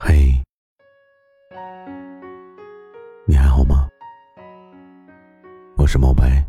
[0.00, 0.32] 嘿，
[3.26, 3.88] 你还好吗？
[5.76, 6.44] 我是毛白。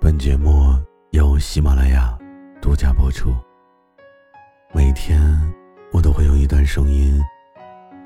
[0.00, 0.72] 本节目
[1.10, 2.16] 由喜马拉雅
[2.62, 3.34] 独家播出。
[4.72, 5.20] 每天
[5.92, 7.20] 我都会用一段声音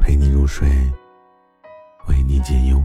[0.00, 0.66] 陪你入睡，
[2.08, 2.82] 为你解忧。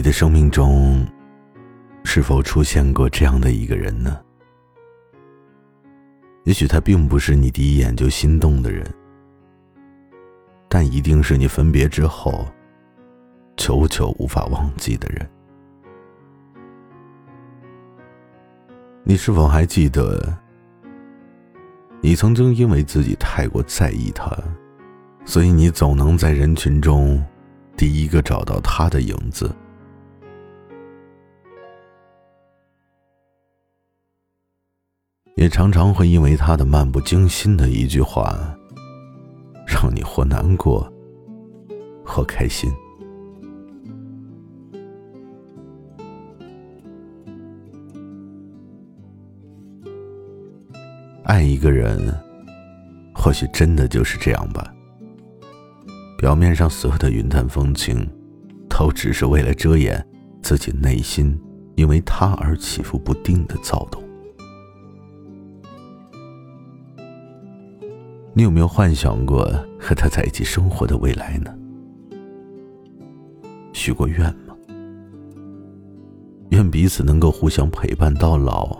[0.00, 1.06] 你的生命中，
[2.04, 4.18] 是否出现过这样的一个人呢？
[6.44, 8.82] 也许他并不是你第一眼就心动的人，
[10.70, 12.48] 但一定是你分别之后，
[13.58, 15.30] 久久无法忘记的人。
[19.04, 20.34] 你是否还记得，
[22.00, 24.34] 你曾经因为自己太过在意他，
[25.26, 27.22] 所以你总能在人群中，
[27.76, 29.54] 第一个找到他的影子？
[35.40, 38.38] 也常常会因为他的漫不经心的一句话，
[39.66, 40.86] 让你或难过，
[42.04, 42.70] 或开心。
[51.24, 52.14] 爱一个人，
[53.14, 54.70] 或许真的就是这样吧。
[56.18, 58.06] 表面上所有的云淡风轻，
[58.68, 60.06] 都只是为了遮掩
[60.42, 61.40] 自己内心
[61.76, 64.09] 因为他而起伏不定的躁动。
[68.40, 69.44] 你有没有幻想过
[69.78, 71.54] 和他在一起生活的未来呢？
[73.74, 74.56] 许过愿吗？
[76.48, 78.78] 愿彼此能够互相陪伴到老，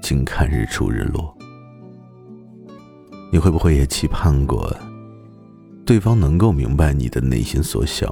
[0.00, 1.36] 静看日出日落。
[3.30, 4.74] 你会不会也期盼过，
[5.84, 8.08] 对方能够明白你的内心所想？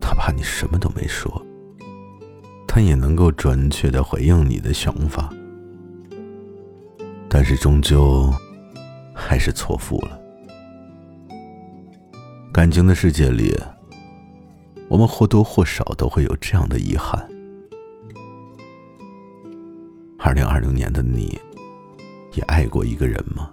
[0.00, 1.30] 哪怕你什么都没说，
[2.66, 5.32] 他也能够准确的回应你的想法。
[7.34, 8.30] 但是终究
[9.14, 10.20] 还是错付了。
[12.52, 13.58] 感情的世界里，
[14.86, 17.26] 我们或多或少都会有这样的遗憾。
[20.18, 21.40] 二零二零年的你，
[22.34, 23.50] 也爱过一个人吗？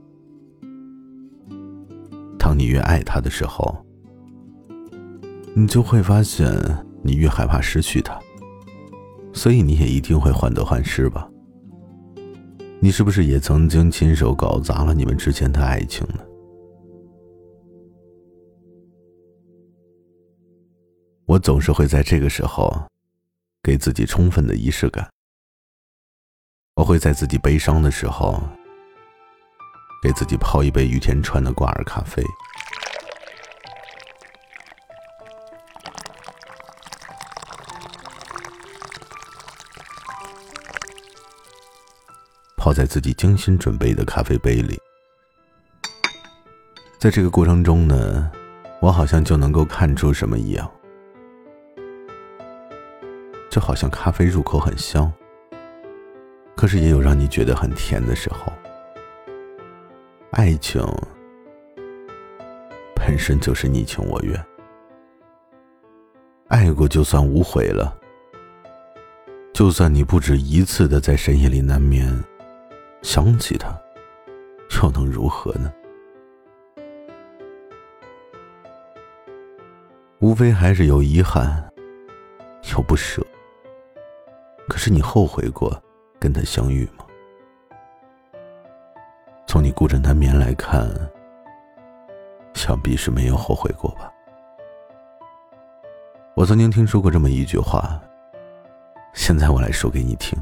[2.38, 3.78] 当你越爱他的时候，
[5.56, 6.46] 你就会发现
[7.02, 8.20] 你越害怕失去他，
[9.32, 11.29] 所以你也一定会患得患失吧。
[12.82, 16.26] 你是不是也曾经亲手搞砸了你们之间的爱情呢？
[21.26, 22.72] 我总是会在这个时候，
[23.62, 25.08] 给自己充分的仪式感。
[26.76, 28.42] 我会在自己悲伤的时候，
[30.02, 32.24] 给自己泡一杯雨田川的挂耳咖啡。
[42.60, 44.78] 泡在自己精心准备的咖啡杯里，
[47.00, 48.30] 在这个过程中呢，
[48.82, 50.70] 我好像就能够看出什么一样，
[53.50, 55.10] 就好像咖啡入口很香，
[56.54, 58.52] 可是也有让你觉得很甜的时候。
[60.32, 60.86] 爱情
[62.94, 64.46] 本身就是你情我愿，
[66.50, 67.98] 爱过就算无悔了，
[69.54, 72.22] 就算你不止一次的在深夜里难眠。
[73.02, 73.70] 想起他，
[74.82, 75.74] 又能如何呢？
[80.20, 81.72] 无非还是有遗憾，
[82.74, 83.26] 有不舍。
[84.68, 85.82] 可是你后悔过
[86.20, 87.06] 跟他相遇吗？
[89.48, 90.88] 从你孤枕难眠来看，
[92.54, 94.12] 想必是没有后悔过吧。
[96.36, 98.00] 我曾经听说过这么一句话，
[99.14, 100.38] 现在我来说给你听。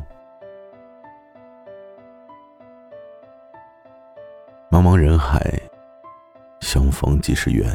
[4.77, 5.59] 茫茫人海，
[6.59, 7.65] 相逢即是缘。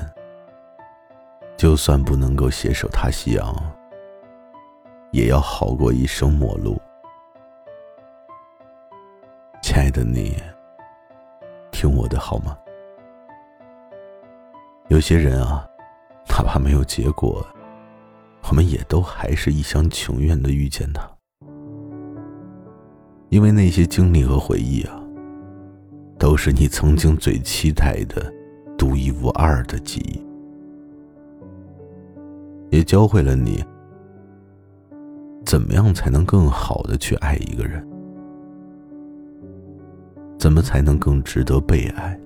[1.57, 3.53] 就算不能够携手踏夕阳，
[5.11, 6.81] 也要好过一生陌路。
[9.61, 10.41] 亲爱的你，
[11.73, 12.57] 听我的好吗？
[14.87, 15.67] 有些人啊，
[16.29, 17.45] 哪怕没有结果，
[18.49, 21.03] 我们也都还是一厢情愿的遇见他，
[23.29, 25.02] 因为那些经历和回忆啊。
[26.23, 28.33] 都是你曾经最期待的、
[28.79, 30.23] 独一无二的记忆，
[32.71, 33.61] 也教会了你
[35.45, 37.85] 怎么样才能更好的去爱一个人，
[40.39, 42.17] 怎么才能更值得被爱。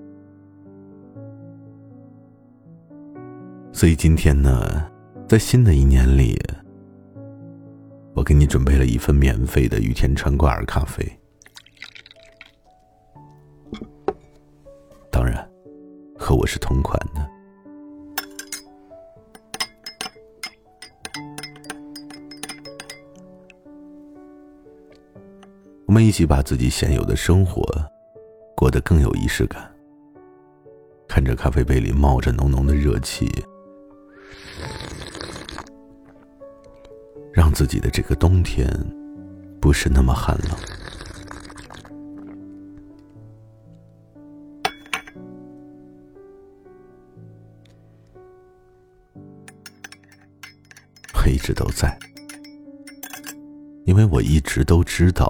[3.72, 4.84] 所以今天呢，
[5.26, 6.38] 在新的一年里，
[8.12, 11.10] 我给你准备了一份免费的雨天川挂耳咖啡。
[16.26, 17.24] 和我是同款的。
[25.86, 27.62] 我们一起把自己现有的生活
[28.56, 29.72] 过得更有仪式感。
[31.06, 33.30] 看着咖啡杯里冒着浓浓的热气。
[37.32, 38.68] 让自己的这个冬天
[39.60, 40.85] 不是那么寒冷。
[51.26, 51.98] 我一直都在，
[53.84, 55.28] 因为我一直都知道，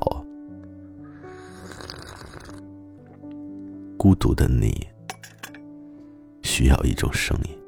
[3.97, 4.87] 孤独的你
[6.43, 7.66] 需要一种声音。